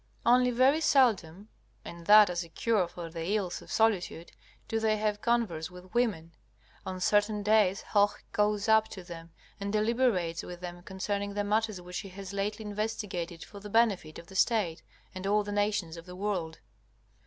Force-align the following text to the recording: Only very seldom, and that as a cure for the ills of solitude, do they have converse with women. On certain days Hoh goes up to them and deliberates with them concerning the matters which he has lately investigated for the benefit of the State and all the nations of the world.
Only 0.25 0.49
very 0.49 0.81
seldom, 0.81 1.49
and 1.85 2.07
that 2.07 2.31
as 2.31 2.43
a 2.43 2.49
cure 2.49 2.87
for 2.87 3.11
the 3.11 3.23
ills 3.35 3.61
of 3.61 3.71
solitude, 3.71 4.31
do 4.67 4.79
they 4.79 4.97
have 4.97 5.21
converse 5.21 5.69
with 5.69 5.93
women. 5.93 6.31
On 6.87 6.99
certain 6.99 7.43
days 7.43 7.83
Hoh 7.83 8.09
goes 8.31 8.67
up 8.67 8.87
to 8.87 9.03
them 9.03 9.31
and 9.59 9.71
deliberates 9.71 10.41
with 10.41 10.59
them 10.59 10.81
concerning 10.81 11.35
the 11.35 11.43
matters 11.43 11.79
which 11.79 11.99
he 11.99 12.09
has 12.09 12.33
lately 12.33 12.65
investigated 12.65 13.45
for 13.45 13.59
the 13.59 13.69
benefit 13.69 14.17
of 14.17 14.25
the 14.25 14.33
State 14.35 14.81
and 15.13 15.27
all 15.27 15.43
the 15.43 15.51
nations 15.51 15.97
of 15.97 16.07
the 16.07 16.15
world. 16.15 16.57